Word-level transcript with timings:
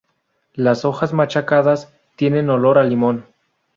Las 0.55 0.83
hojas 0.83 1.13
machacadas 1.13 1.93
tienen 2.15 2.49
olor 2.49 2.79
a 2.79 2.83
limón. 2.83 3.27